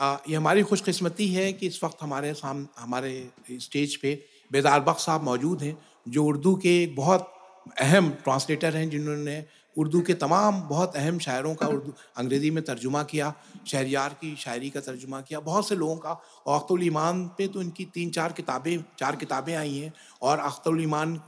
ये 0.00 0.34
हमारी 0.34 0.62
खुशकस्मती 0.62 1.28
है 1.28 1.52
कि 1.52 1.66
इस 1.66 1.82
वक्त 1.84 2.02
हमारे 2.02 2.32
साम, 2.34 2.66
हमारे 2.78 3.30
स्टेज 3.60 3.96
पे 3.96 4.14
बेदार 4.50 4.80
बख्श 4.80 5.04
साहब 5.04 5.22
मौजूद 5.22 5.62
हैं, 5.62 5.76
जो 6.08 6.24
उर्दू 6.24 6.54
के 6.56 6.86
बहुत 6.86 7.32
अहम 7.80 8.10
ट्रांसलेटर 8.24 8.76
हैं, 8.76 8.88
जिन्होंने 8.90 9.44
उर्दू 9.78 10.00
के 10.00 10.14
तमाम 10.14 10.60
बहुत 10.68 10.96
अहम 10.96 11.18
शायरों 11.18 11.54
का 11.54 11.66
उर्दू, 11.66 11.92
अंग्रेज़ी 12.16 12.50
में 12.50 12.62
तर्जुमा 12.64 13.02
किया, 13.02 13.32
शहरियार 13.66 14.16
की 14.20 14.34
शायरी 14.36 14.70
का 14.70 14.80
तर्जुमा 14.80 15.20
किया, 15.20 15.40
बहुत 15.40 15.68
से 15.68 15.76
लोगों 15.76 15.96
का, 15.96 16.12
अख्तुल 16.48 16.82
ईमान 16.84 17.26
पे 17.38 17.46
तो 17.48 17.62
इनकी 17.62 17.84
तीन 17.84 18.10
चार 18.10 18.32
किताबें 18.32 18.84
चार 18.98 19.16
किताबें 19.16 19.54
आई 19.54 19.76
हैं, 19.78 19.92
और 20.22 20.38
अख्तुल 20.38 20.82
ईमान 20.82 21.20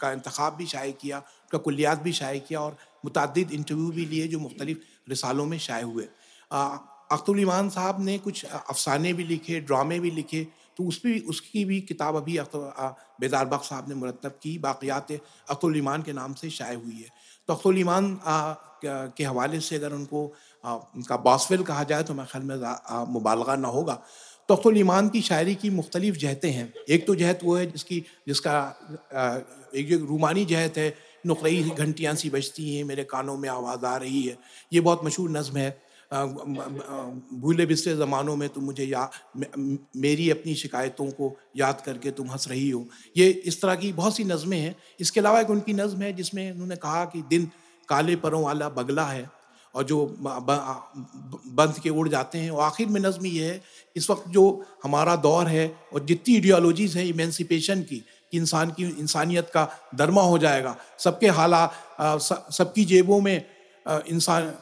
का 0.00 0.12
इंतखब 0.12 0.56
भी 0.58 0.66
शाये 0.66 0.92
किया, 0.92 1.18
उसका 1.18 1.58
कुलियात 1.58 2.02
भी 2.02 2.12
शाये 2.12 2.40
किया, 2.40 2.60
और 2.60 2.76
मुतद 3.04 3.38
इंटरव्यू 3.52 3.90
भी 3.90 4.06
लिए, 4.06 4.28
जो 4.28 4.38
मुख्तलिफ़ 4.38 4.78
रिसालों 5.08 5.46
में 5.46 5.58
शाये 5.58 5.84
हुए। 5.84 6.08
अख्तुल 7.10 7.40
ईमान 7.40 7.68
साहब 7.70 8.04
ने 8.04 8.18
कुछ 8.18 8.44
अफसाने 8.44 9.12
भी 9.12 9.24
लिखे, 9.24 9.60
ड्रामे 9.62 9.98
भी 10.00 10.10
लिखे 10.12 10.46
तो 10.78 10.84
उस 10.84 11.00
भी, 11.04 11.18
उसकी 11.20 11.64
भी 11.64 11.80
किताब 11.82 12.16
अभी 12.16 12.38
बेदार 13.20 13.46
बख्श 13.46 13.68
साहब 13.68 13.88
ने 13.88 13.94
मुरतब 13.94 14.38
की, 14.42 14.58
बाक़ियात 14.58 15.12
अख्तुल 15.50 15.76
ईमान 15.76 16.02
के 16.02 16.12
नाम 16.12 16.34
से 16.34 16.50
शाये 16.50 16.76
हुई 16.76 16.94
है। 16.96 17.08
तो 17.48 17.54
अख्तुल 17.54 17.78
ईमान 17.78 18.18
के 18.84 19.24
हवाले 19.24 19.60
से 19.60 19.76
अगर 19.76 19.92
उनको 19.92 20.22
उनका 20.64 21.16
बॉसफिल 21.18 21.62
कहा 21.64 21.82
जाए 21.84 22.02
तो 22.02 22.14
मैं 22.14 22.26
ख्याल 22.26 22.44
में 22.44 22.56
मुबालगा 23.12 23.56
ना 23.56 23.68
होगा। 23.68 23.94
तो 24.48 24.54
अख्तुल 24.54 24.78
ईमान 24.78 25.08
की 25.08 25.20
शायरी 25.22 25.54
की 25.56 25.70
मुख्तलिफ़ 25.72 26.16
जहतें 26.16 26.50
हैं। 26.50 26.72
एक 26.88 27.06
तो 27.06 27.14
जहत 27.16 27.40
वो 27.44 27.56
है 27.56 27.66
जिसकी, 27.72 27.98
जिसका 28.28 28.54
एक 29.74 29.88
जो 29.88 29.98
रूमानी 30.06 30.44
जहत 30.46 30.78
है, 30.78 30.94
नुकरई 31.26 31.62
घंटियाँ 31.70 32.14
सी 32.14 32.30
बजती 32.30 32.76
हैं, 32.76 32.84
मेरे 32.84 33.04
कानों 33.06 33.36
में 33.36 33.48
आवाज़ 33.48 33.84
आ 33.86 33.96
रही 33.96 34.22
है। 34.22 34.38
ये 34.72 34.80
बहुत 34.80 35.04
मशहूर 35.04 35.30
नज़म 35.30 35.56
है। 35.56 35.70
भूले 36.10 37.66
बिसरे 37.66 37.94
ज़मानों 37.96 38.36
में 38.36 38.48
तुम 38.48 38.64
मुझे 38.64 38.84
या 38.84 39.10
मेरी 39.36 40.28
अपनी 40.30 40.54
शिकायतों 40.54 41.06
को 41.10 41.36
याद 41.56 41.80
करके 41.86 42.10
तुम 42.10 42.30
हंस 42.30 42.48
रही 42.48 42.68
हो। 42.70 42.84
ये 43.16 43.28
इस 43.28 43.60
तरह 43.62 43.74
की 43.74 43.92
बहुत 43.92 44.16
सी 44.16 44.24
नज़में 44.24 44.58
हैं। 44.58 44.74
इसके 45.00 45.20
अलावा 45.20 45.40
एक 45.40 45.50
उनकी 45.50 45.72
नज़म 45.72 46.02
है 46.02 46.12
जिसमें 46.12 46.50
उन्होंने 46.52 46.76
कहा 46.76 47.04
कि 47.04 47.22
दिन 47.30 47.50
काले 47.88 48.16
परों 48.16 48.42
वाला 48.42 48.68
बगला 48.68 49.04
है 49.04 49.30
और 49.74 49.84
जो 49.84 50.06
बंद 50.18 51.78
के 51.82 51.90
उड़ 51.90 52.08
जाते 52.08 52.38
हैं। 52.38 52.50
और 52.50 52.62
आखिर 52.64 52.86
में 52.88 53.00
नज़म 53.00 53.26
ये 53.26 53.44
है, 53.44 53.60
इस 53.96 54.10
वक्त 54.10 54.28
जो 54.28 54.64
हमारा 54.84 55.16
दौर 55.18 55.46
है 55.46 55.68
और 55.92 56.04
जितनी 56.04 56.34
आइडियोलॉजीज़ 56.34 56.96
हैं 56.98 57.04
इमेंसिपेशन 57.06 57.82
कि 57.82 58.02
इंसान 58.32 58.70
की, 58.70 58.84
इंसानियत 58.84 59.50
का 59.54 59.68
दरमा 59.94 60.22
हो 60.22 60.38
जाएगा। 60.38 60.76
सबके 60.98 61.28
हालात 61.30 61.72
सबकी 62.52 62.84
जेबों 62.84 63.20
में 63.20 63.44
इंसान 63.86 64.52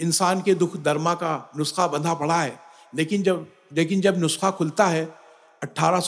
इंसान 0.00 0.40
के 0.40 0.54
दुख 0.54 0.76
दरमा 0.76 1.14
का 1.14 1.50
नुस्खा 1.56 1.86
बंधा 1.86 2.14
पड़ा 2.14 2.42
है। 2.42 2.58
लेकिन 2.96 3.22
जब 3.22 3.46
लेकिन 3.72 4.00
जब 4.00 4.18
नुस्खा 4.18 4.50
खुलता 4.50 4.86
है 4.86 5.04
अट्ठारह 5.62 6.00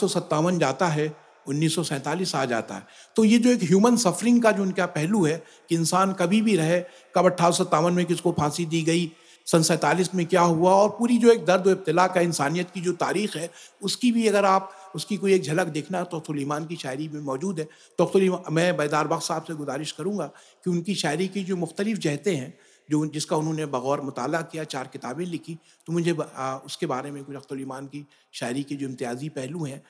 जाता 0.57 0.87
है, 0.87 1.15
उन्नीस 1.47 1.75
सौ 1.75 1.83
सैंतालीस 1.83 2.35
आ 2.35 2.45
जाता 2.45 2.75
है। 2.75 2.85
तो 3.15 3.23
ये 3.23 3.37
जो 3.37 3.49
एक 3.49 3.63
ह्यूमन 3.63 3.95
सफरिंग 3.95 4.43
का 4.43 4.51
जो 4.51 4.63
उनका 4.63 4.85
पहलू 4.85 5.25
है 5.25 5.43
कि 5.69 5.75
इंसान 5.75 6.13
कभी 6.13 6.41
भी 6.41 6.55
रहे, 6.55 6.79
कब 7.15 7.25
अट्ठारह 7.25 7.89
में 7.89 8.05
किसको 8.05 8.31
फांसी 8.31 8.65
दी 8.65 8.81
गई, 8.81 9.11
सन 9.45 9.61
सैंतालीस 9.61 10.15
में 10.15 10.25
क्या 10.25 10.41
हुआ 10.41 10.71
और 10.71 10.89
पूरी 10.89 11.17
जो 11.17 11.31
एक 11.31 11.45
दर्द 11.45 11.67
इब्तला 11.67 12.07
का 12.07 12.21
इंसानियत 12.21 12.71
की 12.71 12.81
जो 12.81 12.91
तारीख 12.91 13.35
है, 13.35 13.49
उसकी 13.81 14.11
भी 14.11 14.27
अगर 14.27 14.45
आप, 14.45 14.71
उसकी 14.95 15.17
कोई 15.17 15.33
एक 15.33 15.43
झलक 15.43 15.67
देखना 15.67 16.03
तो 16.03 16.19
सुलीमान 16.19 16.65
की 16.65 16.75
शायरी 16.75 17.07
में 17.07 17.21
मौजूद 17.21 17.59
है। 17.59 17.67
तो 17.97 18.11
मैं 18.51 18.77
बैदार 18.77 19.07
बख्श 19.07 19.27
साहब 19.27 19.43
से 19.43 19.53
गुजारिश 19.53 19.91
करूँगा 19.91 20.25
कि 20.63 20.69
उनकी 20.69 20.95
शायरी 20.95 21.27
की 21.27 21.43
जो 21.43 21.55
मुख्तलिफ़ 21.55 21.99
जहतें 21.99 22.35
हैं 22.35 22.57
जो 22.89 23.05
जिसका 23.07 23.35
उन्होंने 23.37 23.65
बगौर 23.67 24.01
मुताला 24.01 24.41
किया 24.43 24.63
चार 24.65 24.87
किताबें 24.93 25.25
लिखी। 25.25 25.57
तो 25.87 25.93
मुझे 25.93 26.15
आ, 26.35 26.55
उसके 26.57 26.85
बारे 26.85 27.11
में 27.11 27.23
कुछ 27.23 27.35
अख्तुलईमान 27.35 27.87
की 27.87 28.05
शायरी 28.33 28.63
के 28.63 28.75
जो 28.75 28.87
इम्तियाज़ी 28.87 29.29
पहलू 29.31 29.65
हैं 29.65 29.81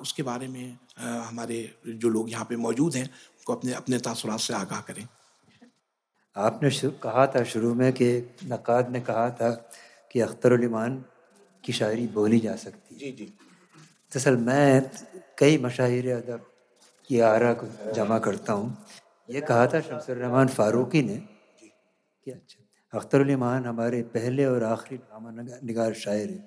उसके 0.00 0.22
बारे 0.22 0.48
में 0.48 0.78
आ, 0.98 1.08
हमारे 1.22 1.58
जो 1.86 2.08
लोग 2.08 2.30
यहाँ 2.30 2.44
पे 2.44 2.56
मौजूद 2.58 2.96
हैं 2.96 3.04
उनको 3.04 3.54
अपने 3.54 3.72
अपने 3.74 3.98
तासुरात 4.00 4.40
से 4.40 4.54
आगाह 4.54 4.80
करें। 4.82 5.06
आपने 6.36 6.70
कहा 7.02 7.26
था 7.26 7.42
शुरू 7.44 7.74
में 7.74 7.92
कि 7.92 8.08
नक़ाद 8.46 8.90
ने 8.92 9.00
कहा 9.02 9.28
था 9.38 9.50
कि 10.10 10.20
अख्तरमान 10.20 11.04
की 11.64 11.72
शायरी 11.72 12.06
बोली 12.08 12.38
जा 12.40 12.54
सकती 12.56 12.96
जी 12.96 13.10
जी। 13.12 13.24
दरअसल 13.24 14.36
मैं 14.38 14.90
कई 15.38 15.58
मशाहिर 15.58 16.12
अदब 16.12 16.46
की 17.08 17.20
आरा 17.22 17.52
को 17.54 17.66
जमा 17.94 18.18
करता 18.18 18.52
हूँ। 18.52 18.76
ये 19.28 19.40
कहा 19.42 19.66
था 19.66 19.80
शमसरहमान 19.80 20.48
फ़ारूकी 20.48 21.02
ने 21.02 21.16
कि 22.26 22.32
अच्छा 22.32 22.98
अख्तरमान 22.98 23.64
हमारे 23.64 24.02
पहले 24.10 24.44
और 24.44 24.62
आखिरी 24.64 24.96
ड्रामा 24.98 25.30
निगार 25.62 25.92
शायर 25.94 26.30
हैं। 26.30 26.44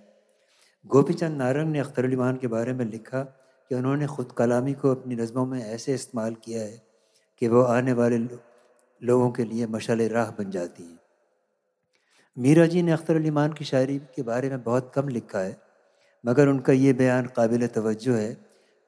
गोपी 0.86 1.14
चंद 1.14 1.38
नारंग 1.38 1.72
ने 1.72 1.80
अख्तर 1.80 2.06
अख्तरमान 2.06 2.38
के 2.38 2.48
बारे 2.48 2.74
में 2.74 2.86
लिखा 2.86 3.22
कि 3.72 3.76
उन्होंने 3.76 4.08
ख़ुद 4.08 4.32
कलामी 4.38 4.74
को 4.74 4.92
अपनी 4.92 5.16
नज़मों 5.16 5.46
में 5.46 5.60
ऐसे 5.62 5.94
इस्तेमाल 5.94 6.36
किया 6.44 6.62
है 6.62 6.82
कि 7.42 7.48
वो 7.48 7.62
आने 7.64 7.94
वाले 7.94 8.18
लोगों 9.02 9.30
के 9.32 9.44
लिए 9.46 9.68
मशाल 9.68 10.02
राह 10.10 10.32
बन 10.32 10.52
जाती 10.52 10.84
हैं। 10.84 11.00
मीरा 12.38 12.66
जी 12.66 12.82
ने 12.82 12.92
अख्तर 12.92 13.20
की 13.54 13.66
शायरी 13.66 13.98
के 14.16 14.24
बारे 14.24 14.50
में 14.50 14.64
बहुत 14.64 14.92
कम 14.96 15.08
लिखा 15.10 15.40
है, 15.40 15.58
मगर 16.24 16.48
उनका 16.48 16.74
ये 16.74 16.94
बयान 16.94 17.28
काबिल 17.36 17.68
तवज्जो 17.70 18.14
है। 18.14 18.38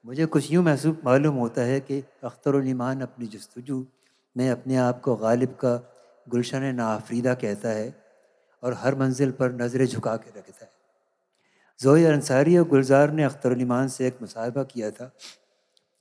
मुझे 0.05 0.25
कुछ 0.25 0.51
यूँ 0.51 0.63
महसूस, 0.63 0.95
मालूम 1.05 1.35
होता 1.35 1.61
है 1.61 1.79
कि 1.79 2.03
अख्तर 2.23 2.55
अपनी 3.01 3.27
जस्तजू 3.27 3.85
में 4.35 4.49
अपने 4.49 4.75
आप 4.79 5.01
को 5.01 5.15
गालिब 5.15 5.49
का 5.55 5.73
गुलशन 6.29 6.63
नाफरीदा 6.63 7.33
कहता 7.33 7.69
है 7.69 8.03
और 8.63 8.73
हर 8.73 8.95
मंजिल 8.95 9.31
पर 9.31 9.51
नज़रें 9.51 9.85
झुका 9.85 10.15
के 10.15 10.39
रखता 10.39 10.65
है। 10.65 10.71
जोए 11.79 12.05
अंसारी 12.05 12.57
और 12.57 12.67
गुलजार 12.67 13.11
ने 13.11 13.23
अख्तर 13.23 13.87
से 13.87 14.07
एक 14.07 14.17
मुसाहबा 14.21 14.63
किया 14.63 14.91
था, 14.91 15.11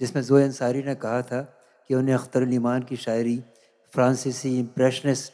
जिसमें 0.01 0.23
जोए 0.23 0.45
अंसारी 0.45 0.83
ने 0.83 0.95
कहा 0.95 1.23
था 1.23 1.43
कि 1.89 1.95
उन्हें 1.95 2.15
अख्तर 2.15 2.45
की 2.81 2.97
शायरी 2.97 3.45
फ्रांसीसी 3.93 4.59
इम्प्रेशनिस्ट 4.59 5.33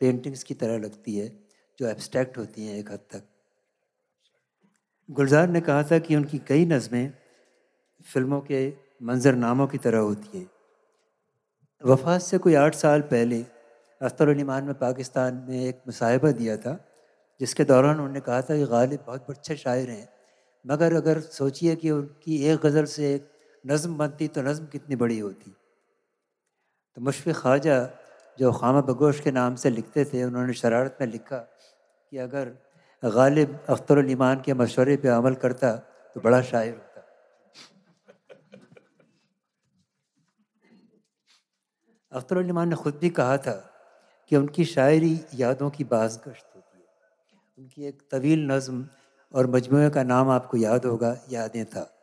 पेंटिंग्स 0.00 0.42
की 0.42 0.54
तरह 0.54 0.78
लगती 0.78 1.16
है, 1.16 1.28
जो 1.78 1.86
एब्स्ट्रैक्ट 1.86 2.38
होती 2.38 2.66
हैं 2.66 2.78
एक 2.78 2.90
हद 2.90 2.98
तक। 2.98 3.22
गुलजार 5.10 5.48
ने 5.48 5.60
कहा 5.60 5.82
था 5.82 5.98
कि 5.98 6.16
उनकी 6.16 6.38
कई 6.38 6.64
नज़में 6.64 7.12
फ़िल्मों 8.12 8.40
के 8.40 8.72
मंजरनामों 9.02 9.66
की 9.66 9.78
तरह 9.78 9.98
होती 9.98 10.38
हैं। 10.38 10.50
वफात 11.84 12.20
से 12.20 12.38
कोई 12.38 12.54
आठ 12.54 12.74
साल 12.74 13.00
पहले 13.00 13.57
अख्तरमान 14.00 14.64
में 14.64 14.74
पाकिस्तान 14.76 15.44
में 15.48 15.60
एक 15.60 15.80
मुसाहबा 15.86 16.30
दिया 16.32 16.56
था, 16.56 16.78
जिसके 17.40 17.64
दौरान 17.64 17.94
उन्होंने 17.94 18.20
कहा 18.20 18.40
था 18.42 18.56
कि 18.56 18.66
गालिब 18.66 19.00
बहुत 19.06 19.30
अच्छे 19.30 19.56
शायर 19.56 19.90
हैं। 19.90 20.08
मगर 20.64 20.94
अगर 20.96 21.20
सोचिए 21.20 21.74
कि 21.76 21.90
उनकी 21.90 22.36
एक 22.44 22.60
गज़ल 22.60 22.84
से 22.86 23.14
एक 23.14 23.30
नज़म 23.64 23.96
बनती 23.98 24.28
तो 24.28 24.42
नज़म 24.42 24.66
कितनी 24.66 24.96
बड़ी 24.96 25.18
होती। 25.18 25.50
तो 26.96 27.00
मुशफ़ 27.00 27.30
ख्वाजा 27.32 27.78
जो 28.38 28.52
खामा 28.52 28.80
बगोश 28.82 29.20
के 29.20 29.30
नाम 29.30 29.54
से 29.56 29.70
लिखते 29.70 30.04
थे, 30.04 30.24
उन्होंने 30.24 30.52
शरारत 30.54 30.98
में 31.00 31.08
लिखा 31.08 31.38
कि 31.38 32.18
अगर 32.18 32.44
गालिब 33.02 33.58
अख्तरमान 33.70 34.40
के 34.40 34.54
मशवरे 34.54 34.96
पर 34.96 35.08
अमल 35.10 35.34
करता 35.42 35.72
तो 36.16 36.20
बड़ा 36.20 36.40
शायर 36.42 36.74
होता। 36.74 37.02
अख्तरमान 42.12 42.68
ने 42.68 42.76
ख़ुद 42.76 42.94
भी 43.00 43.10
कहा 43.12 43.36
था 43.38 43.56
कि 44.30 44.36
उनकी 44.36 44.64
शायरी 44.64 45.20
यादों 45.34 45.70
की 45.70 45.84
बाजगश्त 45.84 46.46
होती 46.56 46.78
है। 46.78 46.86
उनकी 47.58 47.86
एक 47.86 48.02
तवील 48.10 48.46
नज़म 48.50 48.86
और 49.34 49.46
मजमू 49.46 49.90
का 49.90 50.02
नाम 50.02 50.28
आपको 50.28 50.56
याद 50.56 50.84
होगा, 50.84 51.16
यादें 51.30 51.64
था। 51.64 51.94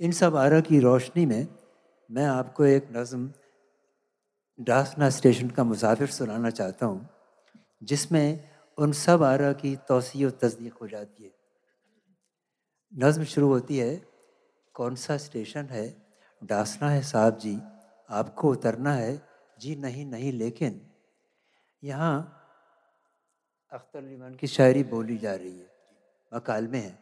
इन 0.00 0.12
सब 0.12 0.36
आरा 0.36 0.60
की 0.60 0.78
रोशनी 0.80 1.26
में 1.26 1.48
मैं 2.10 2.26
आपको 2.26 2.64
एक 2.64 2.88
नज़म 2.92 3.30
डासना 4.60 5.10
स्टेशन 5.10 5.50
का 5.50 5.64
मुसाफिर 5.64 6.06
सुनाना 6.06 6.50
चाहता 6.50 6.86
हूँ, 6.86 7.08
जिसमें 7.82 8.50
उन 8.78 8.92
सब 8.92 9.22
आरा 9.22 9.52
की 9.52 9.76
तोसी 9.76 10.24
और 10.24 10.30
तस्दीक 10.30 10.74
हो 10.74 10.88
जाती 10.88 11.24
है। 11.24 11.32
नज़म 12.98 13.24
शुरू 13.24 13.48
होती 13.48 13.78
है, 13.78 14.02
कौन 14.74 14.94
सा 14.94 15.16
स्टेशन 15.16 15.64
है? 15.64 16.02
डासना 16.44 16.90
है 16.90 17.02
साहब 17.02 17.38
जी, 17.38 17.58
आपको 18.10 18.50
उतरना 18.50 18.92
है 18.92 19.31
जी 19.58 19.74
नहीं 19.76 20.04
नहीं, 20.06 20.32
लेकिन 20.32 20.80
यहाँ 21.82 22.14
अख्तर 23.72 24.02
लिमान 24.02 24.34
की 24.34 24.46
शायरी 24.46 24.82
बोली 24.84 25.16
जा 25.18 25.34
रही 25.34 25.58
है, 25.58 25.66
मकाल 26.32 26.66
में 26.68 26.80
है। 26.80 26.98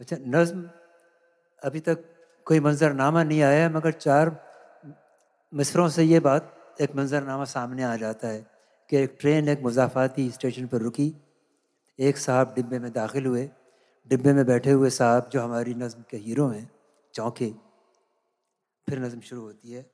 अच्छा 0.00 0.16
नज़म 0.20 0.68
अभी 1.62 1.80
तक 1.80 2.04
कोई 2.46 2.60
मंजरनामा 2.60 3.22
नहीं 3.22 3.42
आया 3.42 3.68
मगर 3.70 3.92
चार 3.92 4.30
मिसरों 5.52 5.88
से 5.88 6.04
ये 6.04 6.20
बात, 6.20 6.50
एक 6.80 6.94
मंजरनामा 6.96 7.44
सामने 7.44 7.82
आ 7.82 7.96
जाता 7.96 8.28
है 8.28 8.40
कि 8.90 8.96
एक 8.96 9.16
ट्रेन 9.20 9.48
एक 9.48 9.62
मुजाफाती 9.62 10.30
स्टेशन 10.30 10.66
पर 10.66 10.80
रुकी, 10.80 11.14
एक 11.98 12.16
साहब 12.18 12.52
डिब्बे 12.56 12.78
में 12.78 12.92
दाखिल 12.92 13.26
हुए, 13.26 13.48
डिब्बे 14.08 14.32
में 14.32 14.44
बैठे 14.46 14.70
हुए 14.70 14.90
साहब 14.90 15.28
जो 15.32 15.40
हमारी 15.40 15.74
नज़म 15.74 16.02
के 16.10 16.16
हीरो 16.18 16.48
हैं, 16.48 16.70
चौंके, 17.14 17.50
फिर 18.88 18.98
नज़म 18.98 19.20
शुरू 19.20 19.42
होती 19.42 19.72
है। 19.72 19.86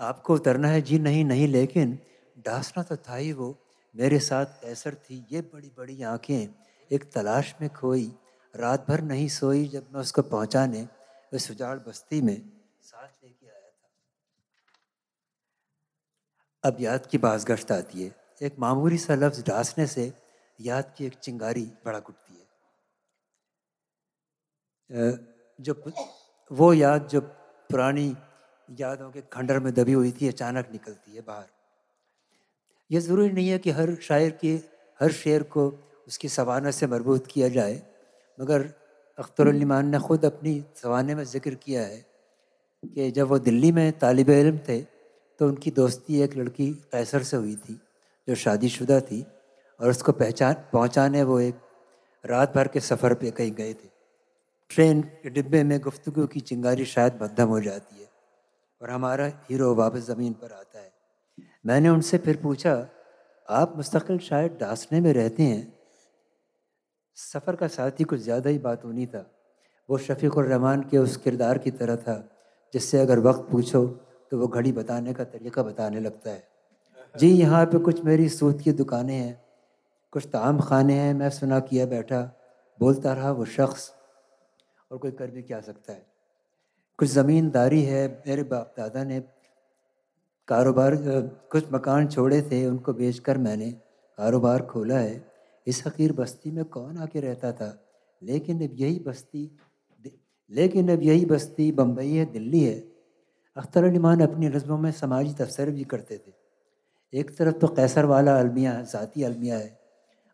आपको 0.00 0.34
उतरना 0.34 0.68
है? 0.68 0.82
जी 0.82 0.98
नहीं 0.98 1.24
नहीं, 1.24 1.48
लेकिन 1.48 1.98
डासना 2.38 2.82
तो 2.82 2.96
था 2.96 3.16
ही 3.16 3.32
वो। 3.32 3.58
मेरे 3.96 4.18
साथ 4.18 4.46
कैसर 4.46 4.94
थी, 4.94 5.26
ये 5.32 5.40
बड़ी 5.40 5.72
बड़ी 5.78 6.02
आँखें। 6.02 6.54
एक 6.92 7.12
तलाश 7.12 7.54
में 7.60 7.70
खोई, 7.70 8.18
रात 8.56 8.86
भर 8.88 9.00
नहीं 9.00 9.28
सोई 9.28 9.68
जब 9.68 9.88
मैं 9.92 10.00
उसको 10.00 10.22
पहुँचाने, 10.22 10.88
उस 11.32 11.50
उजाड़ 11.50 11.78
बस्ती 11.78 12.20
में 12.20 12.52
साथ 12.82 13.24
लेके 13.24 13.46
आया 13.46 13.70
था। 13.70 13.90
अब 16.64 16.76
याद 16.80 17.06
की 17.06 17.18
बाजगश्त 17.18 17.72
आती 17.72 18.02
है। 18.02 18.14
एक 18.42 18.58
मामूली 18.58 18.98
सा 18.98 19.14
लफ्ज़ 19.14 19.44
डांसने 19.44 19.86
से 19.86 20.12
याद 20.60 20.94
की 20.98 21.06
एक 21.06 21.14
चिंगारी 21.14 21.72
बड़ा 21.84 22.00
कुटती 22.00 22.34
है। 22.34 22.40
जो 25.60 25.92
वो 26.52 26.72
याद 26.72 27.08
जो 27.08 27.20
पुरानी 27.70 28.14
यादों 28.68 29.10
के 29.10 29.20
खंडर 29.32 29.58
में 29.60 29.72
दबी 29.74 29.92
हुई 29.92 30.10
थी, 30.12 30.28
अचानक 30.28 30.68
निकलती 30.72 31.14
है 31.14 31.22
बाहर। 31.22 31.46
ये 32.90 33.00
ज़रूरी 33.00 33.30
नहीं 33.30 33.48
है 33.48 33.58
कि 33.58 33.70
हर 33.70 33.94
शायर 34.02 34.30
के, 34.40 34.54
हर 35.00 35.12
शेर 35.12 35.42
को 35.44 35.66
उसकी 36.08 36.28
सवाना 36.30 36.70
से 36.70 36.86
मरबूत 36.88 37.26
किया 37.26 37.48
जाए, 37.50 37.82
मगर 38.38 38.68
अख्तरमान 39.18 39.88
ने 39.88 39.98
ख़ुद 40.00 40.24
अपनी 40.24 40.52
सवाने 40.76 41.14
में 41.14 41.24
ज़िक्र 41.24 41.54
किया 41.56 41.82
है 41.82 42.04
कि 42.82 43.10
जब 43.10 43.28
वो 43.28 43.38
दिल्ली 43.40 43.72
में 43.72 43.92
तालब 43.98 44.30
इल्म 44.30 44.58
थे 44.68 44.80
तो 45.40 45.46
उनकी 45.48 45.70
दोस्ती 45.70 46.20
एक 46.22 46.36
लड़की 46.36 46.70
कैसर 46.92 47.22
से 47.22 47.36
हुई 47.36 47.54
थी, 47.56 47.74
जो 48.28 48.34
शादीशुदा 48.36 49.00
थी, 49.00 49.24
और 49.80 49.90
उसको 49.90 50.12
पहचान, 50.14 50.54
पहुँचाने 50.72 51.22
वो 51.22 51.38
एक 51.40 51.60
रात 52.24 52.54
भर 52.54 52.68
के 52.68 52.80
सफ़र 52.82 53.14
पे 53.14 53.30
कहीं 53.30 53.52
गए 53.52 53.72
थे। 53.74 53.88
ट्रेन 54.70 55.00
के 55.02 55.30
डिब्बे 55.30 55.62
में 55.64 55.78
गुफ्तु 55.80 56.26
की 56.26 56.40
चिंगारी 56.42 56.84
शायद 56.86 57.18
मध्यम 57.22 57.48
हो 57.48 57.60
जाती 57.60 58.00
है 58.00 58.08
और 58.80 58.90
हमारा 58.90 59.26
हीरो 59.48 59.74
वापस 59.74 60.06
ज़मीन 60.06 60.32
पर 60.32 60.52
आता 60.52 60.78
है। 60.78 60.92
मैंने 61.66 61.88
उनसे 61.88 62.18
फिर 62.18 62.36
पूछा, 62.36 62.74
आप 63.48 63.76
मुस्तकिल 63.76 64.18
शायद 64.20 64.56
डासने 64.60 65.00
में 65.00 65.12
रहते 65.12 65.42
हैं? 65.42 65.72
सफ़र 67.16 67.56
का 67.56 67.66
साथी 67.68 68.04
कुछ 68.04 68.20
ज़्यादा 68.20 68.50
ही 68.50 68.58
बात 68.60 68.84
होनी 68.84 69.06
था। 69.06 69.24
वो 69.88 69.98
शफ़ीकुररहमान 69.98 70.82
के 70.82 70.98
उस 70.98 71.16
किरदार 71.16 71.58
की 71.58 71.70
तरह 71.72 71.96
था, 71.96 72.16
जिससे 72.74 72.98
अगर 72.98 73.18
वक्त 73.20 73.50
पूछो 73.50 73.86
तो 74.32 74.38
वो 74.38 74.46
घड़ी 74.48 74.72
बताने 74.72 75.12
का 75.12 75.24
तरीका 75.26 75.62
बताने 75.62 76.00
लगता 76.00 76.30
है। 76.30 76.48
जी, 77.14 77.28
यहाँ 77.28 77.64
पे 77.66 77.78
कुछ 77.80 78.04
मेरी 78.04 78.28
सूद 78.28 78.60
की 78.60 78.72
दुकानें 78.72 79.14
हैं, 79.14 79.40
कुछ 80.12 80.26
ताम 80.26 80.60
खाने 80.60 80.94
हैं, 80.94 81.14
मैं 81.14 81.30
सुना 81.30 81.58
किया 81.60 81.86
बैठा। 81.86 82.20
बोलता 82.80 83.12
रहा 83.12 83.30
वो 83.32 83.44
शख्स 83.46 83.92
और 84.90 84.98
कोई 84.98 85.10
कर 85.10 85.30
भी 85.30 85.42
क्या 85.42 85.60
सकता 85.60 85.92
है। 85.92 86.06
कुछ 86.98 87.08
ज़मींदारी 87.08 87.82
है, 87.82 88.22
मेरे 88.26 88.42
बाप 88.42 88.74
दादा 88.78 89.04
ने 89.04 89.20
कारोबार 90.48 90.96
कुछ 91.50 91.72
मकान 91.72 92.06
छोड़े 92.08 92.40
थे, 92.42 92.66
उनको 92.66 92.92
बेचकर 92.92 93.38
मैंने 93.38 93.70
कारोबार 94.18 94.62
खोला 94.62 94.98
है। 94.98 95.24
इस 95.66 95.82
हकीर 95.86 96.12
बस्ती 96.12 96.50
में 96.50 96.64
कौन 96.66 96.96
आके 96.98 97.20
रहता 97.20 97.52
था? 97.52 97.76
लेकिन 98.22 98.62
अब 98.68 98.74
यही 98.74 98.98
बस्ती, 98.98 99.50
लेकिन 100.50 100.90
अब 100.92 101.02
यही 101.02 101.24
बस्ती 101.24 101.70
बम्बई 101.72 102.10
है, 102.10 102.24
दिल्ली 102.24 102.60
है। 102.60 102.78
अख्तर 103.56 103.84
अलीमान 103.84 104.20
अपनी 104.20 104.48
नज़मों 104.48 104.78
में 104.78 104.90
समाजी 104.92 105.32
तबसर 105.34 105.70
भी 105.70 105.84
करते 105.84 106.16
थे। 106.16 106.32
एक 107.12 107.36
तरफ़ 107.36 107.56
तो 107.56 107.68
कैसर 107.68 108.04
वाला 108.04 108.38
अलमिया, 108.38 108.80
ज़ाती 108.82 109.22
अलमिया 109.22 109.58
है, 109.58 109.78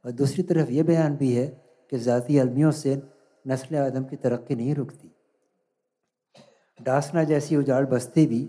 और 0.05 0.11
दूसरी 0.12 0.43
तरफ़ 0.43 0.70
ये 0.70 0.82
बयान 0.82 1.17
भी 1.17 1.32
है 1.32 1.47
कि 1.93 1.99
ज़ाती 1.99 2.38
अलमियों 2.38 2.70
से 2.70 2.94
नस्ल 3.46 3.76
आदम 3.76 4.04
की 4.04 4.16
तरक्की 4.16 4.54
नहीं 4.54 4.75
रुकती। 4.75 5.14
डासना 6.82 7.25
जैसी 7.25 7.56
उजाड़ 7.56 7.87
बस्ती 7.87 8.26
भी 8.26 8.44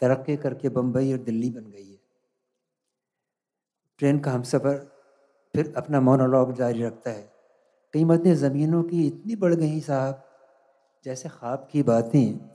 तरक्की 0.00 0.36
करके 0.36 0.68
बम्बई 0.68 1.12
और 1.12 1.18
दिल्ली 1.18 1.50
बन 1.50 1.60
गई 1.60 1.90
है। 1.90 2.00
ट्रेन 3.98 4.18
का 4.18 4.32
हम 4.32 4.42
सफ़र 4.42 4.76
फिर 5.54 5.74
अपना 5.76 6.00
मोनोलॉग 6.00 6.52
जारी 6.52 6.82
रखता 6.82 7.10
है। 7.10 7.32
कीमतें 7.92 8.34
ज़मीनों 8.34 8.82
की 8.82 9.06
इतनी 9.06 9.36
बढ़ 9.36 9.54
गई 9.54 9.80
साहब, 9.80 10.24
जैसे 11.06 11.28
ख्वाब 11.28 11.68
की 11.72 11.82
बातें। 11.82 12.50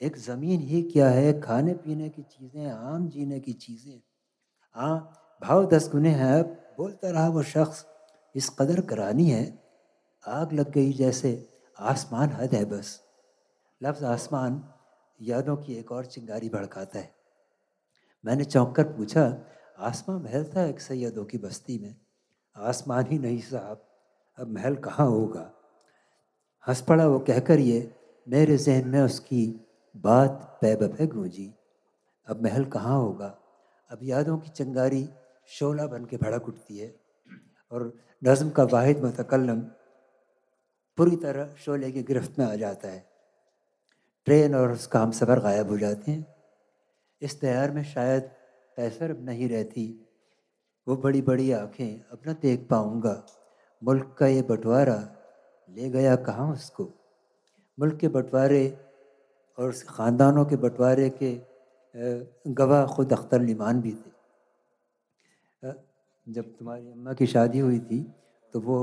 एक 0.00 0.16
ज़मीन 0.16 0.60
ही 0.60 0.82
क्या 0.82 1.08
है? 1.08 1.40
खाने 1.40 1.74
पीने 1.74 2.08
की 2.08 2.22
चीज़ें, 2.22 2.70
आम 2.70 3.08
जीने 3.08 3.40
की 3.40 3.52
चीज़ें। 3.52 4.00
हाँ 4.72 5.12
भाव 5.42 5.66
दस 5.66 5.88
गुने 5.92 6.10
हैं, 6.10 6.44
बोलता 6.78 7.10
रहा 7.10 7.28
वो 7.28 7.42
शख्स, 7.42 7.86
इस 8.34 8.48
कदर 8.48 8.80
करानी 8.80 9.30
है। 9.30 9.61
आग 10.26 10.52
लग 10.52 10.70
गई 10.70 10.92
जैसे 10.92 11.48
आसमान 11.78 12.30
हद 12.30 12.54
है 12.54 12.64
बस। 12.64 13.02
लफ्ज़ 13.82 14.04
आसमान 14.04 14.72
यादों 15.20 15.56
की 15.56 15.74
एक 15.74 15.92
और 15.92 16.06
चिंगारी 16.06 16.48
भड़काता 16.48 16.98
है। 16.98 17.14
मैंने 18.24 18.44
चौंक 18.44 18.76
कर 18.76 18.84
पूछा 18.84 19.44
आसमान 19.78 20.22
महल 20.22 20.44
था 20.44 20.64
एक 20.64 20.80
सैयदों 20.80 21.24
की 21.24 21.38
बस्ती 21.38 21.78
में? 21.78 21.96
आसमान 22.56 23.06
ही 23.06 23.18
नहीं 23.18 23.40
साहब, 23.40 23.86
अब 24.38 24.48
महल 24.48 24.76
कहाँ 24.76 25.06
होगा? 25.06 25.52
हंस 26.68 26.82
पड़ा 26.82 27.06
वो 27.06 27.18
कहकर, 27.18 27.58
ये 27.58 27.94
मेरे 28.28 28.56
जहन 28.56 28.88
में 28.88 29.00
उसकी 29.00 29.66
बात 29.96 30.58
पैबे 30.60 31.06
गूंजी। 31.06 31.54
अब 32.26 32.42
महल 32.42 32.64
कहाँ 32.64 32.98
होगा? 32.98 33.38
अब 33.90 33.98
यादों 34.02 34.38
की 34.38 34.48
चिंगारी 34.48 35.08
शोला 35.46 35.86
बन 35.86 36.04
के 36.04 36.16
भड़क 36.16 36.48
उठती 36.48 36.78
है। 36.78 36.96
और 37.72 37.98
नज़म 38.24 38.50
का 38.50 38.64
वाहिद 38.64 39.04
मतकलम 39.04 39.62
पूरी 41.02 41.16
तरह 41.16 41.54
शोले 41.58 41.90
की 41.92 42.02
गिरफ्त 42.02 42.38
में 42.38 42.44
आ 42.46 42.54
जाता 42.54 42.88
है। 42.88 42.98
ट्रेन 44.26 44.54
और 44.54 44.72
उसका 44.72 45.00
हम 45.00 45.10
सफ़र 45.10 45.40
गायब 45.40 45.70
हो 45.70 45.78
जाते 45.78 46.10
हैं। 46.10 46.26
इस 47.22 47.40
तैयार 47.40 47.70
में 47.70 47.82
शायद 47.84 48.30
पैसर 48.76 49.16
नहीं 49.18 49.48
रहती। 49.48 49.86
वो 50.86 50.96
बड़ी 50.96 51.22
बड़ी 51.22 51.50
आँखें 51.52 52.00
अब 52.02 52.18
न 52.28 52.32
देख 52.42 52.66
पाऊँगा। 52.70 53.16
मुल्क 53.82 54.14
का 54.18 54.26
ये 54.26 54.42
बंटवारा 54.42 54.96
ले 55.68 55.90
गया 55.90 56.16
कहाँ 56.22 56.52
उसको? 56.52 56.88
मुल्क 57.78 57.96
के 57.96 58.08
बंटवारे 58.08 58.64
और 59.58 59.68
उस 59.68 59.82
ख़ानदानों 59.82 60.44
के 60.44 60.56
बंटवारे 60.56 61.10
के 61.22 61.34
गवाह 62.54 62.86
खुद 62.86 63.12
अख्तर 63.12 63.40
लिमान 63.42 63.80
भी 63.80 63.92
थे। 63.92 64.10
जब 66.26 66.56
तुम्हारी 66.58 66.90
अम्मा 66.92 67.12
की 67.12 67.26
शादी 67.26 67.58
हुई 67.58 67.78
थी 67.80 68.02
तो 68.54 68.60
वो 68.60 68.78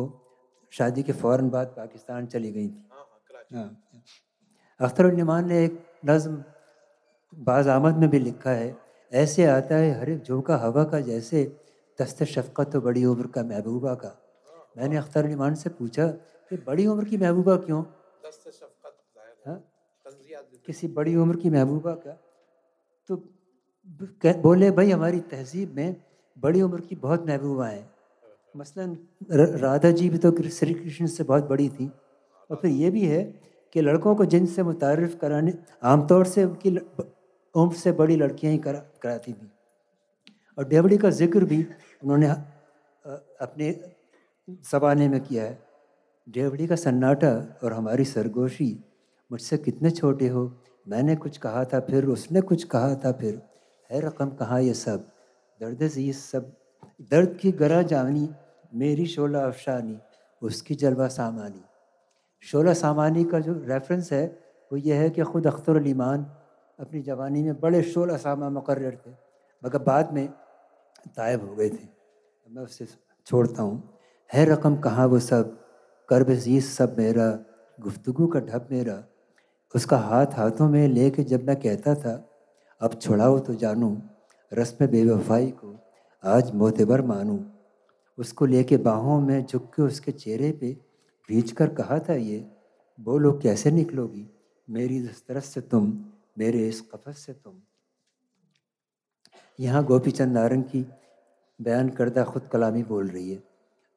शादी 0.72 1.04
के 1.04 1.14
फ़ौर 1.14 1.42
बाद 1.42 1.68
पाकिस्तान 1.68 2.26
चली 2.26 2.52
गई 2.52 2.68
थी। 2.68 2.86
हाँ, 2.92 3.06
हाँ, 3.54 3.64
हाँ। 3.64 4.04
अख्तर 4.80 5.12
नुमान 5.14 5.48
ने 5.48 5.64
एक 5.66 5.84
नज़म 6.06 6.44
बाज़ 7.34 7.70
आमद 7.70 7.96
में 7.96 8.10
भी 8.10 8.20
लिखा 8.20 8.52
है 8.52 8.76
ऐसे 9.12 9.46
आता 9.46 9.76
है 9.76 10.00
हर 10.00 10.10
एक 10.10 10.24
झोंका 10.24 10.58
हवा 10.58 10.84
का 10.84 11.00
जैसे 11.00 11.44
दस्त 12.02 12.24
शफ़क़त 12.24 12.72
तो 12.74 12.82
बड़ी 12.82 13.06
उम्र 13.06 13.28
का 13.28 13.44
महबूबा 13.44 13.94
का। 13.96 14.16
मैंने 14.78 14.98
अख्तर 14.98 15.28
नुमान 15.30 15.56
से 15.56 15.70
पूछा 15.70 16.08
कि 16.08 16.58
बड़ी 16.58 16.86
उम्र 16.88 17.06
की 17.06 17.18
महबूबा 17.18 17.56
क्यों? 17.56 17.84
हाँ। 19.48 19.64
किसी 20.66 20.88
बड़ी 20.88 21.16
उम्र 21.16 21.36
की 21.36 21.50
महबूबा 21.50 21.94
का? 21.96 22.18
तो 23.10 23.16
बोले 24.42 24.72
भाई 24.72 24.92
हमारी 24.92 25.20
तहजीब 25.20 25.76
में 25.76 25.96
बड़ी 26.38 26.62
उम्र 26.62 26.82
की 26.82 26.96
बहुत 26.96 27.28
महबूबा 27.28 27.68
हैं। 27.68 27.90
मसलन 28.56 28.98
राधा 29.32 29.92
जी 29.92 30.10
भी 30.10 30.18
तो 30.18 30.32
श्री 30.50 30.74
कृष्ण 30.74 31.06
से 31.08 31.24
बहुत 31.24 31.48
बड़ी 31.50 31.70
थी। 31.70 31.92
और 32.50 32.58
फिर 32.58 32.72
ये 32.72 32.90
भी 32.90 33.06
है 33.06 33.22
कि 33.76 33.82
लड़कों 33.82 34.16
को 34.16 34.26
जिनसे 34.26 34.64
मुतारफ़ 34.64 35.16
कराने, 35.18 35.54
आमतौर 35.84 36.26
से 36.26 36.44
उनकी 36.44 36.78
उम्र 37.56 37.76
से 37.76 37.92
बड़ी 37.92 38.16
लड़कियाँ 38.16 38.52
ही 38.54 38.58
करा, 38.60 38.80
कराती 39.02 39.34
थी। 39.34 39.52
और 40.58 40.68
डेवड़ी 40.68 40.98
का 40.98 41.10
ज़िक्र 41.12 41.46
भी 41.46 41.62
उन्होंने 42.04 42.28
अपने 43.42 43.72
सवाने 44.64 45.08
में 45.10 45.20
किया 45.22 45.44
है। 45.44 45.58
डेवड़ी 46.28 46.68
का 46.68 46.76
सन्नाटा 46.76 47.32
और 47.64 47.74
हमारी 47.74 48.06
सरगोशी 48.06 48.76
मुझसे 49.32 49.58
कितने 49.58 49.92
छोटे 49.92 50.28
हो, 50.28 50.52
मैंने 50.88 51.16
कुछ 51.16 51.38
कहा 51.38 51.64
था 51.66 51.80
फिर, 51.80 52.06
उसने 52.06 52.42
कुछ 52.42 52.64
कहा 52.64 52.96
था 52.96 53.12
फिर, 53.12 53.42
है 53.90 54.00
रकम 54.02 54.30
कहाँ 54.32 54.62
ये 54.62 54.74
सब? 54.74 55.06
दर्द 55.62 55.82
ये 55.98 56.14
सब 56.14 56.52
दर्द 57.02 57.38
की 57.42 57.52
गरा 57.52 57.82
जानी 57.82 58.30
मेरी 58.74 59.06
शोला 59.06 59.46
अफशानी, 59.46 60.00
उसकी 60.42 60.76
जलवा 60.76 61.08
सामानी। 61.08 61.64
शोला 62.42 62.74
सामानी 62.74 63.24
का 63.24 63.40
जो 63.40 63.54
रेफरेंस 63.54 64.12
है, 64.14 64.40
वो 64.72 64.78
ये 64.78 64.96
है 64.96 65.10
कि 65.10 65.24
ख़ुद 65.24 65.48
अख्तर 65.48 65.88
ईमान 65.88 66.24
अपनी 66.80 67.02
जवानी 67.02 67.44
में 67.44 67.60
बड़े 67.60 67.84
शोला 67.84 68.18
सामा 68.18 68.50
मुकर 68.50 69.02
थे, 69.08 69.12
मगर 69.66 69.80
बाद 69.80 70.14
में 70.14 70.28
तायब 71.16 71.50
हो 71.50 71.56
गए 71.56 71.70
थे। 71.70 71.88
मैं 72.50 72.64
उससे 72.64 72.88
छोड़ता 73.26 73.62
हूँ। 73.62 74.00
है 74.34 74.46
रकम 74.46 74.78
कहाँ 74.78 75.08
वो 75.08 75.20
सब? 75.20 75.60
कर्ब 76.10 76.30
जीस 76.30 76.78
सब 76.78 76.96
मेरा, 76.98 77.40
गुफ्तगु 77.80 78.28
का 78.28 78.40
ढप 78.40 78.68
मेरा। 78.72 79.04
उसका 79.76 79.98
हाथ 79.98 80.26
हाथों 80.26 80.70
में 80.70 80.88
ले 80.88 80.94
लेके 80.94 81.24
जब 81.24 81.44
मैं 81.44 81.56
कहता 81.56 81.96
था, 81.96 82.30
अब 82.82 82.94
छुड़ाओ 82.94 83.40
तो 83.40 83.54
जानूँ 83.54 84.10
रस्म 84.54 84.88
बेवफाई 84.88 85.52
को 85.52 85.89
आज 86.24 86.52
मोतबर 86.52 87.02
मानूँ। 87.02 87.60
उसको 88.18 88.46
लेके 88.46 88.78
बाहों 88.78 89.22
में 89.22 89.46
झुक 89.46 89.66
के 89.66 89.82
उसके 89.82 90.12
चेहरे 90.12 90.52
पे 90.52 90.78
भींच 91.30 91.52
कर 91.52 91.74
कहा 91.74 92.00
था 92.00 92.14
ये, 92.14 92.52
बोलो, 93.00 93.40
कैसे 93.44 93.72
निकलोगी? 93.72 94.30
मेरी 94.70 95.08
दस्तरस 95.08 95.46
से 95.46 95.62
तुम, 95.62 96.06
मेरे 96.38 96.68
इस 96.68 96.82
कफस 96.82 97.18
से 97.18 97.34
तुम। 97.34 97.54
यहाँ 99.60 99.84
गोपी 99.84 100.12
चंद 100.12 100.34
नारंग 100.34 100.64
की 100.64 100.86
बयान 101.62 101.90
करदा 101.90 102.24
खुद 102.24 102.44
कलामी 102.44 102.84
बोल 102.84 103.08
रही 103.08 103.32
है। 103.32 103.44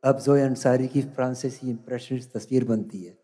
अब 0.05 0.19
जो 0.19 0.33
अंसारी 0.33 0.89
की 0.89 1.03
फ्रांसीसी 1.03 1.71
इम्प्रेशन 1.71 2.19
तस्वीर 2.19 2.65
बनती 2.65 3.03
है। 3.03 3.19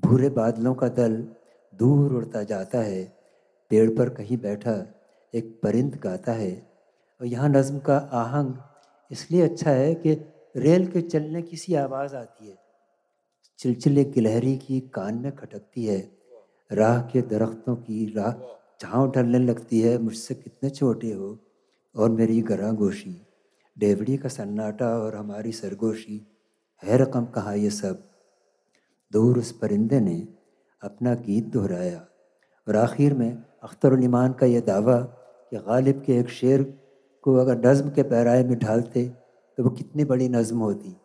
भूरे 0.00 0.28
बादलों 0.28 0.74
का 0.74 0.88
दल 0.88 1.28
दूर 1.74 2.12
उड़ता 2.12 2.42
जाता 2.42 2.78
है। 2.78 3.18
पेड़ 3.70 3.90
पर 3.90 4.08
कहीं 4.08 4.36
बैठा 4.36 4.94
एक 5.34 5.60
परिंद 5.62 5.94
गाता 5.94 6.32
है। 6.32 6.73
और 7.24 7.30
यहाँ 7.30 7.48
नज़म 7.48 7.78
का 7.78 7.96
आहंग। 7.96 8.54
इसलिए 9.10 9.42
अच्छा 9.42 9.70
है 9.70 9.94
कि 9.94 10.12
रेल 10.56 10.86
के 10.86 11.00
चलने 11.00 11.42
की 11.42 11.56
सी 11.56 11.74
आवाज़ 11.74 12.16
आती 12.16 12.48
है। 12.48 12.58
चिलचिले 13.58 14.04
गिलहरी 14.04 14.56
की 14.56 14.80
कान 14.80 15.14
में 15.14 15.36
खटकती 15.36 15.86
है। 15.86 16.10
राह 16.72 17.00
के 17.02 17.22
दरख्तों 17.22 17.76
की 17.76 18.14
राह 18.16 18.32
छाँव 18.80 19.10
ढलने 19.10 19.38
लगती 19.38 19.80
है। 19.80 19.98
मुझसे 19.98 20.34
कितने 20.34 20.70
छोटे 20.70 21.12
हो 21.12 21.38
और 21.96 22.10
मेरी 22.10 22.42
गरा 22.42 22.72
गोशी 22.72 23.26
डेवड़ी 23.78 24.16
का 24.16 24.28
सन्नाटा 24.28 24.88
और 24.88 25.16
हमारी 25.16 25.52
सरगोशी। 25.52 26.26
है 26.84 26.98
रकम 26.98 27.24
कहाँ 27.24 27.56
ये 27.56 27.70
सब? 27.70 28.02
दूर 29.12 29.38
उस 29.38 29.52
परिंदे 29.52 30.00
ने 30.00 30.28
अपना 30.82 31.14
गीत 31.14 31.44
दोहराया। 31.44 32.06
और 32.68 32.76
आखिर 32.76 33.14
में 33.14 33.42
अख्तर 33.62 34.00
ईमान 34.04 34.32
का 34.32 34.46
यह 34.46 34.60
दावा 34.60 35.00
कि 35.50 35.56
गालिब 35.56 36.02
के 36.06 36.18
एक 36.18 36.28
शेर 36.28 36.83
को 37.24 37.34
अगर 37.36 37.58
नज़म 37.66 37.90
के 37.90 38.02
पैराए 38.02 38.42
में 38.44 38.58
ढालते 38.58 39.04
तो 39.58 39.62
वो 39.64 39.70
कितनी 39.70 40.04
बड़ी 40.04 40.28
नज़म 40.28 40.58
होती। 40.58 40.96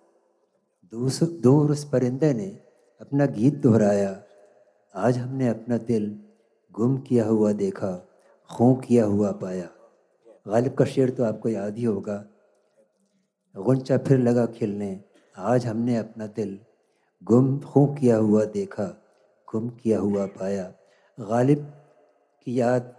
दूस, 0.93 1.23
दूर 1.23 1.71
उस 1.71 1.83
परिंदे 1.89 2.33
ने 2.33 2.47
अपना 3.01 3.25
गीत 3.25 3.55
दोहराया। 3.55 4.11
आज 4.95 5.17
हमने 5.17 5.47
अपना 5.47 5.77
दिल 5.77 6.19
गुम 6.71 6.97
किया 6.97 7.25
हुआ 7.25 7.51
देखा, 7.51 7.91
खूँ 8.49 8.75
किया 8.81 9.05
हुआ 9.05 9.31
पाया। 9.31 9.69
गालिब 10.47 10.73
का 10.73 10.85
शेर 10.85 11.09
तो 11.09 11.23
आपको 11.23 11.49
याद 11.49 11.77
ही 11.77 11.83
होगा। 11.83 12.23
गुंचा 13.55 13.97
फिर 13.97 14.19
लगा 14.19 14.45
खिलने। 14.45 14.99
आज 15.35 15.65
हमने 15.65 15.97
अपना 15.97 16.27
दिल 16.27 16.59
गुम, 17.23 17.59
खूँ 17.59 17.95
किया 17.95 18.17
हुआ 18.17 18.45
देखा, 18.45 18.85
गुम 19.47 19.69
किया 19.69 19.99
हुआ 19.99 20.25
पाया। 20.25 20.63
गालिब 21.17 21.65
की 22.47 22.59
याद 22.59 22.93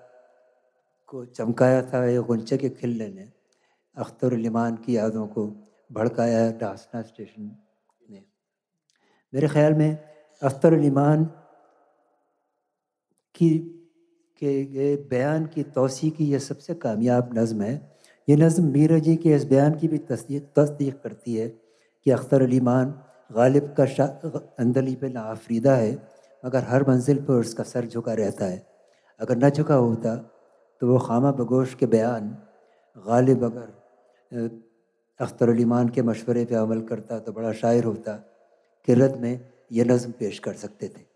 को 1.11 1.25
चमकाया 1.27 1.83
था 1.83 2.05
ये 2.07 2.19
गुंचे 2.23 2.57
के 2.57 2.69
खिलने 2.71 3.09
ने। 3.09 3.29
अख्तर 3.97 4.37
लिमान 4.37 4.77
की 4.77 4.97
यादों 4.97 5.27
को 5.27 5.47
भड़काया 5.93 6.51
डासना 6.53 7.03
स्टेशन 7.03 7.43
में 7.43 8.23
मेरे 9.33 9.49
ख्याल 9.49 9.75
में 9.75 9.99
अख्तर 10.43 10.77
लिमान 10.79 11.25
की, 13.35 13.51
के 14.43 14.97
बयान 14.97 15.47
की 15.47 15.63
तोसी 15.63 16.11
की 16.11 16.25
यह 16.27 16.39
सबसे 16.39 16.75
कामयाब 16.75 17.31
नज़म 17.39 17.63
है। 17.63 17.75
ये 18.29 18.37
नज़म 18.37 18.65
मीरा 18.65 18.99
जी 18.99 19.17
के 19.17 19.35
इस 19.35 19.45
बयान 19.45 19.75
की 19.75 19.89
भी 19.89 19.99
तस्दीक 19.99 20.51
तस्दीक 20.57 21.01
करती 21.03 21.35
है 21.35 21.49
कि 22.07 22.11
अख्तर 22.11 22.43
अली 22.43 22.61
मान 22.61 22.95
गालिब 23.31 23.75
का 23.81 23.85
अंदली 24.59 24.95
पे 24.97 25.09
नाफरीदा 25.09 25.75
है, 25.75 25.93
मगर 26.45 26.65
हर 26.65 26.89
मंजिल 26.89 27.23
पर 27.25 27.35
उसका 27.35 27.65
सर 27.65 27.87
झुका 27.87 28.15
रहता 28.15 28.45
है। 28.45 28.67
अगर 29.21 29.37
न 29.37 29.51
झुका 29.51 29.75
होता 29.75 30.15
तो 30.83 30.87
वो 30.87 30.99
खामा 30.99 31.31
बगोश 31.33 31.75
के 31.75 31.87
बयान, 31.87 32.29
गालिब 32.97 33.45
अगर 33.45 33.69
अख्तर 35.21 35.49
अलीमान 35.49 35.89
के 35.89 36.03
मशवरे 36.03 36.45
पे 36.45 36.55
अमल 36.55 36.81
करता 36.83 37.19
तो 37.19 37.33
बड़ा 37.33 37.53
शायर 37.53 37.85
होता, 37.85 38.13
किरत 38.89 39.19
में 39.21 39.41
यह 39.73 39.85
नज़म 39.85 40.11
पेश 40.19 40.39
कर 40.39 40.55
सकते 40.55 40.89
थे। 40.89 41.10